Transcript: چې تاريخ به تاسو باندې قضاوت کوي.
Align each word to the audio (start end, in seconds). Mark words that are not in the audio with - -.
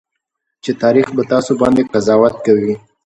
چې 0.63 0.71
تاريخ 0.83 1.07
به 1.15 1.23
تاسو 1.33 1.51
باندې 1.61 1.87
قضاوت 1.93 2.35
کوي. 2.45 2.73